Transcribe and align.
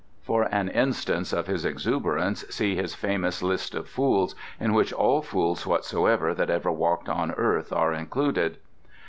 For 0.23 0.45
an 0.51 0.67
instance 0.69 1.31
of 1.31 1.45
his 1.45 1.63
exuberance 1.63 2.43
see 2.49 2.75
his 2.75 2.95
famous 2.95 3.43
list 3.43 3.75
of 3.75 3.87
fools, 3.87 4.33
in 4.59 4.73
which 4.73 4.91
all 4.91 5.21
fools 5.21 5.67
whatsoever 5.67 6.33
that 6.33 6.49
ever 6.49 6.71
walked 6.71 7.07
on 7.07 7.33
earth 7.33 7.71
are 7.71 7.93
included. 7.93 8.57